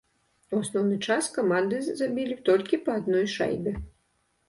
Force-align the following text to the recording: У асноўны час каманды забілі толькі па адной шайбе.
У 0.55 0.61
асноўны 0.63 0.97
час 1.09 1.29
каманды 1.37 1.83
забілі 2.01 2.41
толькі 2.51 2.83
па 2.89 2.99
адной 3.01 3.33
шайбе. 3.39 3.81